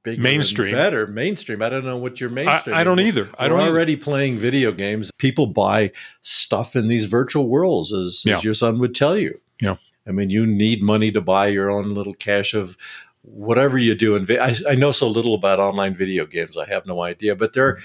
Mainstream. 0.06 0.74
better, 0.74 1.08
mainstream. 1.08 1.62
I 1.62 1.70
don't 1.70 1.86
know 1.86 1.96
what 1.96 2.20
your 2.20 2.30
mainstream. 2.30 2.76
I 2.76 2.84
don't 2.84 3.00
is. 3.00 3.08
either. 3.08 3.30
I 3.40 3.46
We're 3.46 3.50
don't 3.50 3.60
either. 3.62 3.72
already 3.72 3.96
playing 3.96 4.38
video 4.38 4.74
games. 4.74 5.12
People 5.18 5.48
buy 5.48 5.94
stuff 6.22 6.76
in 6.76 6.90
these 6.90 7.06
virtual 7.06 7.48
worlds, 7.48 7.94
as, 7.94 8.24
Yeah. 8.26 8.38
as 8.38 8.44
your 8.44 8.54
son 8.54 8.80
would 8.80 8.94
tell 8.96 9.18
you. 9.18 9.40
Yeah. 9.62 9.78
I 10.06 10.12
mean, 10.12 10.30
you 10.30 10.46
need 10.46 10.84
money 10.84 11.10
to 11.14 11.22
buy 11.22 11.48
your 11.48 11.72
own 11.72 11.94
little 11.96 12.14
cache 12.16 12.54
of 12.54 12.76
whatever 13.22 13.78
you 13.78 13.96
do. 13.96 14.18
And 14.18 14.30
I, 14.30 14.56
I 14.68 14.76
know 14.76 14.92
so 14.92 15.08
little 15.08 15.34
about 15.36 15.62
online 15.62 15.96
video 15.96 16.26
games. 16.26 16.58
I 16.58 16.66
have 16.68 16.86
no 16.86 17.02
idea. 17.02 17.34
But 17.38 17.54
there 17.54 17.66
are 17.68 17.78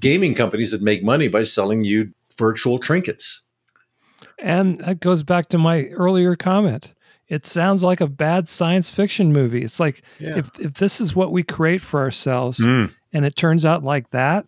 gaming 0.00 0.34
companies 0.34 0.70
that 0.72 0.82
make 0.82 1.02
money 1.02 1.28
by 1.28 1.42
selling 1.42 1.84
you 1.84 2.12
virtual 2.36 2.78
trinkets. 2.78 3.42
And 4.38 4.78
that 4.80 5.00
goes 5.00 5.22
back 5.22 5.48
to 5.50 5.58
my 5.58 5.84
earlier 5.86 6.36
comment. 6.36 6.94
It 7.28 7.46
sounds 7.46 7.82
like 7.82 8.00
a 8.00 8.06
bad 8.06 8.48
science 8.48 8.90
fiction 8.90 9.32
movie. 9.32 9.62
It's 9.62 9.80
like 9.80 10.02
Yeah. 10.18 10.38
if 10.38 10.58
if 10.60 10.74
this 10.74 11.00
is 11.00 11.14
what 11.14 11.32
we 11.32 11.42
create 11.42 11.80
for 11.80 12.00
ourselves 12.00 12.58
Mm. 12.58 12.92
and 13.12 13.24
it 13.24 13.36
turns 13.36 13.64
out 13.64 13.82
like 13.84 14.10
that, 14.10 14.46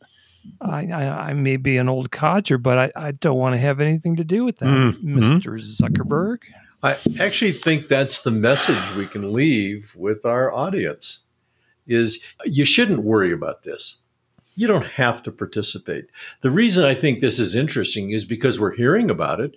I, 0.60 0.86
I, 0.90 1.28
I 1.30 1.32
may 1.32 1.56
be 1.56 1.76
an 1.78 1.88
old 1.88 2.10
codger, 2.10 2.58
but 2.58 2.78
I, 2.78 2.92
I 2.96 3.12
don't 3.12 3.38
want 3.38 3.54
to 3.54 3.58
have 3.60 3.80
anything 3.80 4.16
to 4.16 4.24
do 4.24 4.44
with 4.44 4.58
that, 4.58 4.66
Mm, 4.66 5.02
Mr. 5.02 5.58
Zuckerberg. 5.58 6.38
I 6.82 6.96
actually 7.18 7.52
think 7.52 7.88
that's 7.88 8.20
the 8.20 8.30
message 8.30 8.94
we 8.96 9.06
can 9.06 9.32
leave 9.32 9.94
with 9.96 10.26
our 10.26 10.52
audience 10.52 11.20
is 11.86 12.20
you 12.44 12.66
shouldn't 12.66 13.02
worry 13.02 13.32
about 13.32 13.62
this. 13.62 14.00
You 14.56 14.66
don't 14.66 14.86
have 14.86 15.22
to 15.24 15.32
participate. 15.32 16.06
The 16.40 16.50
reason 16.50 16.84
I 16.84 16.94
think 16.94 17.20
this 17.20 17.38
is 17.38 17.54
interesting 17.54 18.10
is 18.10 18.24
because 18.24 18.60
we're 18.60 18.74
hearing 18.74 19.10
about 19.10 19.40
it. 19.40 19.54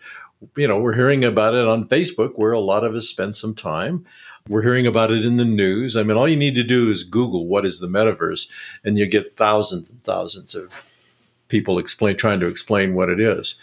You 0.56 0.68
know, 0.68 0.80
we're 0.80 0.96
hearing 0.96 1.24
about 1.24 1.54
it 1.54 1.68
on 1.68 1.88
Facebook 1.88 2.34
where 2.36 2.51
a 2.51 2.60
lot 2.60 2.84
of 2.84 2.96
us 2.96 3.08
spend 3.08 3.36
some 3.36 3.56
time. 3.56 4.06
We're 4.48 4.62
hearing 4.62 4.88
about 4.88 5.12
it 5.12 5.25
in 5.25 5.38
the 5.38 5.46
news. 5.46 5.98
I 5.98 6.04
mean, 6.04 6.18
all 6.18 6.27
you 6.27 6.38
need 6.38 6.56
to 6.56 6.63
do 6.63 6.89
is 6.89 7.04
Google 7.04 7.48
what 7.48 7.66
is 7.66 7.80
the 7.80 7.88
metaverse 7.88 8.50
and 8.84 8.98
you 8.98 9.06
get 9.06 9.32
thousands 9.32 9.92
and 9.92 10.04
thousands 10.04 10.56
of 10.56 10.74
people 11.48 11.80
explain 11.80 12.16
trying 12.16 12.39
to 12.39 12.48
explain 12.48 12.96
what 12.96 13.10
it 13.10 13.20
is. 13.20 13.60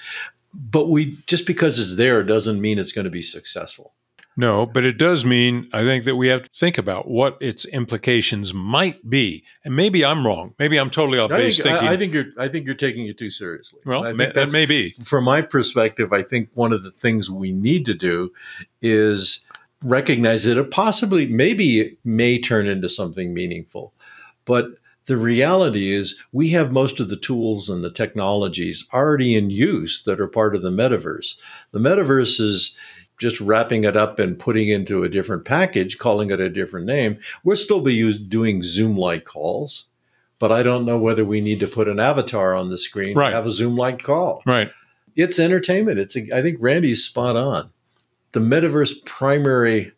But 0.53 0.89
we 0.89 1.17
just 1.27 1.47
because 1.47 1.79
it's 1.79 1.97
there 1.97 2.23
doesn't 2.23 2.61
mean 2.61 2.79
it's 2.79 2.93
going 2.93 3.07
to 3.07 3.11
be 3.11 3.23
successful. 3.23 3.95
No, 4.37 4.67
but 4.67 4.85
it 4.85 4.99
does 4.99 5.25
mean 5.25 5.69
I 5.73 5.83
think 5.83 6.05
that 6.05 6.17
we 6.17 6.29
have 6.29 6.43
to 6.45 6.49
think 6.55 6.77
about 6.77 7.09
what 7.09 7.37
its 7.41 7.65
implications 7.67 8.53
might 8.53 9.09
be. 9.09 9.45
And 9.65 9.77
maybe 9.77 10.05
I'm 10.05 10.27
wrong. 10.27 10.55
Maybe 10.59 10.77
I'm 10.77 10.91
totally 10.91 11.19
off 11.19 11.31
I 11.31 11.37
base 11.37 11.57
think, 11.57 11.69
thinking. 11.69 11.89
I, 11.89 11.93
I 11.93 11.97
think 11.97 12.13
you're. 12.13 12.27
I 12.39 12.49
think 12.49 12.67
you're 12.67 12.75
taking 12.75 13.07
it 13.07 13.17
too 13.17 13.31
seriously. 13.31 13.81
well, 13.85 14.05
I 14.05 14.13
ma- 14.13 14.25
think 14.25 14.35
that 14.35 14.53
may 14.53 14.67
be. 14.67 14.91
from 15.05 15.25
my 15.25 15.41
perspective. 15.41 16.13
I 16.13 16.23
think 16.23 16.49
one 16.55 16.73
of 16.73 16.83
the 16.83 16.91
things 16.91 17.31
we 17.31 17.53
need 17.53 17.85
to 17.87 17.95
do 17.95 18.33
is 18.83 19.47
recognize 19.83 20.45
that 20.45 20.59
it 20.59 20.71
possibly, 20.71 21.27
maybe, 21.27 21.81
it 21.81 21.99
may 22.05 22.41
turn 22.41 22.67
into 22.67 22.89
something 22.89 23.35
meaningful, 23.35 23.93
but 24.47 24.71
the 25.07 25.17
reality 25.19 25.93
is 25.93 26.17
we 26.33 26.49
have 26.51 26.73
most 26.73 26.99
of 26.99 27.11
the 27.11 27.17
tools 27.17 27.69
and 27.69 27.85
the 27.85 27.91
technologies 27.91 28.89
already 28.93 29.37
in 29.37 29.51
use 29.51 30.03
that 30.05 30.19
are 30.19 30.27
part 30.27 30.57
of 30.57 30.63
the 30.63 30.71
metaverse. 30.71 31.37
The 31.73 31.79
metaverse 31.79 32.41
is 32.41 32.77
just 33.19 33.41
wrapping 33.41 33.85
it 33.85 33.97
up 33.97 34.19
and 34.19 34.39
putting 34.39 34.69
into 34.69 35.05
a 35.05 35.09
different 35.09 35.45
package, 35.45 35.99
calling 35.99 36.31
it 36.31 36.41
a 36.41 36.49
different 36.51 36.87
name. 36.87 37.19
We'll 37.45 37.57
still 37.57 37.81
be 37.81 37.95
used 37.95 38.31
doing 38.31 38.63
Zoom-like 38.63 39.25
calls, 39.25 39.87
but 40.39 40.51
I 40.51 40.63
don't 40.63 40.85
know 40.85 40.99
whether 40.99 41.25
we 41.25 41.41
need 41.41 41.61
to 41.61 41.67
put 41.67 41.89
an 41.89 42.01
avatar 42.01 42.55
on 42.55 42.71
the 42.71 42.79
screen 42.79 43.17
Right. 43.17 43.31
to 43.31 43.37
have 43.37 43.47
a 43.47 43.51
Zoom-like 43.51 44.03
call. 44.03 44.43
Right. 44.47 44.71
It's 45.17 45.39
entertainment. 45.39 46.01
It's 46.01 46.17
I 46.17 46.43
think 46.43 46.59
Randy's 46.61 47.05
spot 47.05 47.37
on. 47.37 47.71
The 48.33 48.41
metaverse 48.41 49.05
primary 49.05 49.93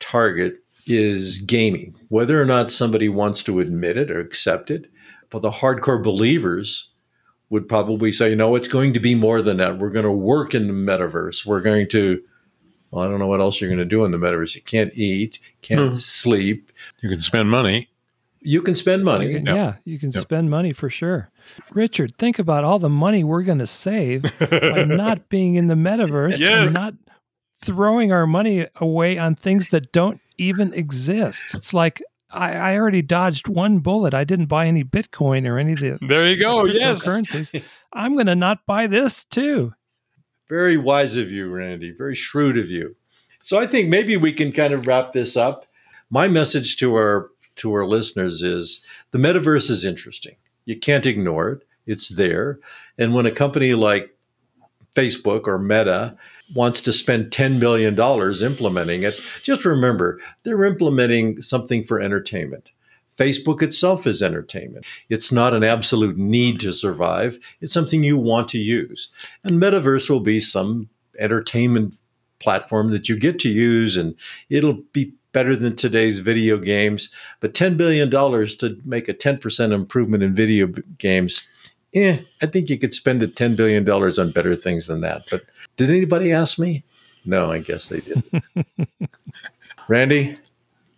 target 0.00 0.56
is 0.86 1.40
gaming, 1.42 1.94
whether 2.08 2.40
or 2.40 2.46
not 2.46 2.70
somebody 2.70 3.08
wants 3.08 3.42
to 3.44 3.60
admit 3.60 3.98
it 3.98 4.10
or 4.10 4.18
accept 4.18 4.70
it. 4.70 4.86
But 5.28 5.42
the 5.42 5.50
hardcore 5.50 6.02
believers 6.02 6.88
would 7.50 7.68
probably 7.68 8.12
say, 8.12 8.34
no, 8.34 8.54
it's 8.54 8.66
going 8.68 8.94
to 8.94 9.00
be 9.00 9.14
more 9.14 9.42
than 9.42 9.58
that. 9.58 9.78
We're 9.78 9.90
going 9.90 10.06
to 10.06 10.10
work 10.10 10.54
in 10.54 10.68
the 10.68 10.72
metaverse. 10.72 11.44
We're 11.44 11.60
going 11.60 11.86
to, 11.90 12.22
well, 12.92 13.04
I 13.04 13.08
don't 13.08 13.18
know 13.18 13.26
what 13.26 13.40
else 13.40 13.60
you're 13.60 13.68
going 13.70 13.78
to 13.78 13.84
do 13.84 14.04
in 14.04 14.12
the 14.12 14.18
metaverse. 14.18 14.54
You 14.54 14.62
can't 14.62 14.92
eat, 14.94 15.40
can't 15.62 15.92
Hmm. 15.92 15.98
sleep. 15.98 16.70
You 17.02 17.08
can 17.08 17.18
spend 17.20 17.50
money. 17.50 17.88
You 18.44 18.60
can 18.62 18.74
spend 18.76 19.00
You 19.00 19.04
money. 19.06 19.32
can- 19.34 19.46
Yep. 19.46 19.56
Yeah, 19.56 19.74
you 19.84 19.98
can 19.98 20.10
Yep. 20.12 20.20
spend 20.22 20.50
money 20.50 20.72
for 20.72 20.88
sure. 20.90 21.30
Richard, 21.72 22.12
think 22.18 22.38
about 22.38 22.62
all 22.64 22.78
the 22.78 22.88
money 22.88 23.24
we're 23.24 23.42
going 23.42 23.58
to 23.60 23.66
save 23.66 24.22
by 24.38 24.84
not 24.88 25.28
being 25.28 25.54
in 25.56 25.66
the 25.68 25.74
metaverse 25.74 26.38
Yes. 26.38 26.68
and 26.68 26.74
not 26.74 26.94
throwing 27.60 28.12
our 28.12 28.26
money 28.26 28.66
away 28.76 29.18
on 29.18 29.34
things 29.34 29.68
that 29.68 29.92
don't 29.92 30.20
even 30.38 30.72
exist. 30.74 31.44
It's 31.54 31.72
like 31.72 32.02
I, 32.30 32.52
I 32.54 32.76
already 32.78 33.02
dodged 33.02 33.46
one 33.46 33.78
bullet. 33.80 34.14
I 34.14 34.24
didn't 34.24 34.46
buy 34.46 34.66
any 34.66 34.82
Bitcoin 34.82 35.46
or 35.46 35.58
any 35.58 35.72
of 35.74 35.78
the 35.80 35.98
There 36.00 36.26
you 36.26 36.40
go. 36.42 36.64
Yes. 36.64 37.06
cryptocurrencies. 37.06 37.62
I'm 37.92 38.14
going 38.14 38.26
to 38.26 38.34
not 38.34 38.66
buy 38.66 38.86
this 38.86 39.24
too. 39.24 39.74
Very 40.52 40.76
wise 40.76 41.16
of 41.16 41.32
you, 41.32 41.48
Randy. 41.48 41.92
Very 41.92 42.14
shrewd 42.14 42.58
of 42.58 42.70
you. 42.70 42.94
So 43.42 43.58
I 43.58 43.66
think 43.66 43.88
maybe 43.88 44.18
we 44.18 44.34
can 44.34 44.52
kind 44.52 44.74
of 44.74 44.86
wrap 44.86 45.12
this 45.12 45.34
up. 45.34 45.64
My 46.10 46.28
message 46.28 46.76
to 46.76 46.94
our 46.94 47.30
to 47.56 47.72
our 47.72 47.86
listeners 47.86 48.42
is 48.42 48.84
the 49.12 49.18
metaverse 49.18 49.70
is 49.70 49.86
interesting. 49.86 50.36
You 50.66 50.78
can't 50.78 51.06
ignore 51.06 51.48
it. 51.52 51.62
It's 51.86 52.10
there. 52.10 52.58
And 52.98 53.14
when 53.14 53.24
a 53.24 53.30
company 53.30 53.72
like 53.72 54.14
Facebook 54.94 55.46
or 55.46 55.58
Meta 55.58 56.18
wants 56.54 56.82
to 56.82 56.92
spend 56.92 57.30
$10 57.30 57.58
billion 57.58 57.98
implementing 57.98 59.04
it, 59.04 59.18
just 59.42 59.64
remember 59.64 60.20
they're 60.42 60.64
implementing 60.64 61.40
something 61.40 61.82
for 61.82 61.98
entertainment. 61.98 62.72
Facebook 63.18 63.62
itself 63.62 64.06
is 64.06 64.22
entertainment. 64.22 64.84
It's 65.08 65.30
not 65.30 65.54
an 65.54 65.62
absolute 65.64 66.16
need 66.16 66.60
to 66.60 66.72
survive, 66.72 67.38
it's 67.60 67.72
something 67.72 68.02
you 68.02 68.16
want 68.16 68.48
to 68.50 68.58
use. 68.58 69.08
And 69.44 69.60
Metaverse 69.60 70.08
will 70.08 70.20
be 70.20 70.40
some 70.40 70.88
entertainment 71.18 71.94
platform 72.38 72.90
that 72.90 73.08
you 73.08 73.16
get 73.16 73.38
to 73.40 73.48
use, 73.48 73.96
and 73.96 74.14
it'll 74.50 74.78
be 74.92 75.12
better 75.32 75.56
than 75.56 75.76
today's 75.76 76.18
video 76.18 76.58
games. 76.58 77.10
But 77.40 77.54
$10 77.54 77.76
billion 77.76 78.10
to 78.10 78.80
make 78.84 79.08
a 79.08 79.14
10% 79.14 79.72
improvement 79.72 80.22
in 80.22 80.34
video 80.34 80.68
games, 80.98 81.46
eh, 81.94 82.18
I 82.40 82.46
think 82.46 82.68
you 82.68 82.78
could 82.78 82.94
spend 82.94 83.22
the 83.22 83.26
$10 83.28 83.56
billion 83.56 83.88
on 83.88 84.30
better 84.32 84.56
things 84.56 84.86
than 84.86 85.00
that. 85.00 85.22
But 85.30 85.42
did 85.76 85.90
anybody 85.90 86.32
ask 86.32 86.58
me? 86.58 86.84
No, 87.24 87.50
I 87.50 87.60
guess 87.60 87.88
they 87.88 88.00
didn't. 88.00 88.44
Randy, 89.88 90.38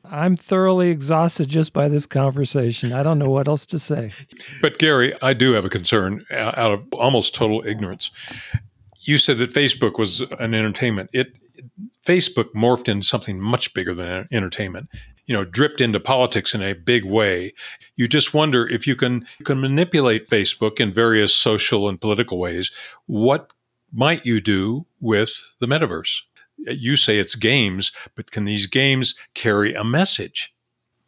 I'm 0.04 0.36
thoroughly 0.36 0.90
exhausted 0.90 1.48
just 1.48 1.72
by 1.72 1.88
this 1.88 2.06
conversation. 2.06 2.92
I 2.92 3.02
don't 3.02 3.18
know 3.18 3.30
what 3.30 3.48
else 3.48 3.64
to 3.66 3.78
say. 3.78 4.12
But 4.60 4.78
Gary, 4.78 5.14
I 5.22 5.32
do 5.32 5.52
have 5.52 5.64
a 5.64 5.70
concern 5.70 6.24
uh, 6.30 6.52
out 6.56 6.72
of 6.72 6.84
almost 6.92 7.34
total 7.34 7.62
ignorance. 7.66 8.10
You 9.00 9.18
said 9.18 9.38
that 9.38 9.52
Facebook 9.52 9.98
was 9.98 10.20
an 10.38 10.54
entertainment. 10.54 11.10
It 11.12 11.34
Facebook 12.04 12.52
morphed 12.54 12.88
into 12.88 13.06
something 13.06 13.40
much 13.40 13.72
bigger 13.74 13.94
than 13.94 14.28
entertainment. 14.30 14.88
You 15.26 15.34
know, 15.34 15.44
dripped 15.44 15.80
into 15.80 16.00
politics 16.00 16.54
in 16.54 16.60
a 16.60 16.74
big 16.74 17.04
way. 17.04 17.54
You 17.96 18.08
just 18.08 18.34
wonder 18.34 18.68
if 18.68 18.86
you 18.86 18.94
can 18.94 19.26
you 19.38 19.44
can 19.44 19.60
manipulate 19.60 20.28
Facebook 20.28 20.80
in 20.80 20.92
various 20.92 21.34
social 21.34 21.88
and 21.88 21.98
political 21.98 22.38
ways. 22.38 22.70
What 23.06 23.50
might 23.92 24.26
you 24.26 24.40
do 24.40 24.86
with 25.00 25.40
the 25.60 25.66
metaverse? 25.66 26.22
You 26.58 26.96
say 26.96 27.18
it's 27.18 27.34
games, 27.34 27.92
but 28.14 28.30
can 28.30 28.44
these 28.44 28.66
games 28.66 29.14
carry 29.34 29.74
a 29.74 29.84
message? 29.84 30.54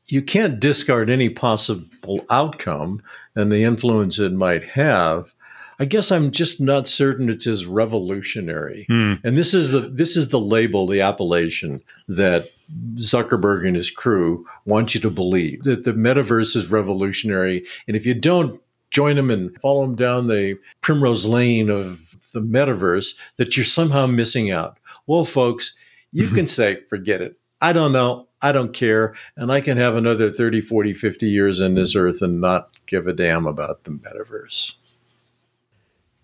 You 0.07 0.23
can't 0.23 0.61
discard 0.61 1.11
any 1.11 1.29
possible 1.29 2.25
outcome 2.31 3.03
and 3.35 3.50
the 3.50 3.65
influence 3.65 4.19
it 4.19 4.33
might 4.33 4.65
have. 4.71 5.33
I 5.79 5.85
guess 5.85 6.11
I'm 6.11 6.31
just 6.31 6.61
not 6.61 6.88
certain 6.88 7.29
it's 7.29 7.47
as 7.47 7.67
revolutionary. 7.67 8.87
Hmm. 8.88 9.15
And 9.25 9.37
this 9.37 9.53
is 9.53 9.73
the 9.73 9.81
this 9.81 10.17
is 10.17 10.29
the 10.29 10.41
label, 10.41 10.87
the 10.87 11.03
appellation 11.03 11.83
that 12.09 12.49
Zuckerberg 12.97 13.67
and 13.67 13.76
his 13.76 13.91
crew 13.91 14.47
want 14.65 14.95
you 14.95 15.00
to 15.03 15.11
believe 15.11 15.65
that 15.65 15.85
the 15.85 15.93
metaverse 15.93 16.57
is 16.57 16.71
revolutionary. 16.71 17.67
And 17.87 17.97
if 17.97 18.07
you 18.07 18.15
don't 18.15 18.61
join 18.91 19.17
them 19.17 19.31
and 19.31 19.55
follow 19.61 19.83
them 19.83 19.97
down 19.97 20.29
the 20.29 20.59
primrose 20.81 21.26
lane 21.26 21.69
of 21.69 22.17
the 22.33 22.41
metaverse, 22.41 23.15
that 23.37 23.57
you're 23.57 23.65
somehow 23.65 24.07
missing 24.07 24.50
out. 24.50 24.79
Well, 25.07 25.25
folks, 25.25 25.77
you 26.13 26.29
can 26.35 26.47
say, 26.47 26.85
forget 26.89 27.21
it. 27.21 27.39
I 27.61 27.73
don't 27.73 27.93
know. 27.93 28.29
I 28.43 28.53
don't 28.53 28.73
care. 28.73 29.15
And 29.37 29.51
I 29.51 29.61
can 29.61 29.79
have 29.79 29.97
another 29.97 30.31
30, 30.31 30.61
40, 30.61 30.93
50 30.93 31.27
years 31.27 31.61
in 31.61 31.75
this 31.75 31.97
earth 31.97 32.21
and 32.21 32.41
not 32.41 32.71
give 32.87 33.07
a 33.07 33.13
damn 33.13 33.47
about 33.47 33.85
the 33.85 33.91
metaverse. 33.91 34.75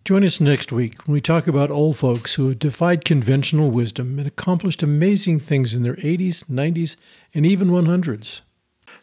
Join 0.04 0.24
us 0.24 0.40
next 0.40 0.72
week 0.72 1.06
when 1.06 1.14
we 1.14 1.20
talk 1.20 1.46
about 1.46 1.70
old 1.70 1.96
folks 1.96 2.34
who 2.34 2.48
have 2.48 2.58
defied 2.58 3.04
conventional 3.04 3.70
wisdom 3.70 4.18
and 4.18 4.26
accomplished 4.26 4.82
amazing 4.82 5.38
things 5.38 5.74
in 5.74 5.84
their 5.84 5.94
80s, 5.94 6.44
90s, 6.44 6.96
and 7.32 7.46
even 7.46 7.68
100s. 7.68 8.40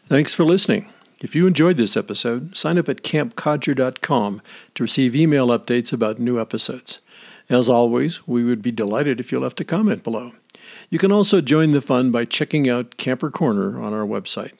Thanks 0.06 0.34
for 0.34 0.44
listening. 0.44 0.92
If 1.22 1.34
you 1.34 1.46
enjoyed 1.46 1.78
this 1.78 1.96
episode, 1.96 2.54
sign 2.54 2.78
up 2.78 2.88
at 2.88 3.02
campcodger.com 3.02 4.42
to 4.74 4.82
receive 4.82 5.16
email 5.16 5.48
updates 5.48 5.92
about 5.92 6.18
new 6.18 6.38
episodes. 6.38 7.00
As 7.50 7.68
always, 7.68 8.26
we 8.28 8.44
would 8.44 8.62
be 8.62 8.70
delighted 8.70 9.18
if 9.18 9.32
you 9.32 9.40
left 9.40 9.60
a 9.60 9.64
comment 9.64 10.04
below. 10.04 10.32
You 10.88 11.00
can 11.00 11.10
also 11.10 11.40
join 11.40 11.72
the 11.72 11.80
fun 11.80 12.12
by 12.12 12.24
checking 12.24 12.70
out 12.70 12.96
Camper 12.96 13.28
Corner 13.28 13.82
on 13.82 13.92
our 13.92 14.06
website. 14.06 14.52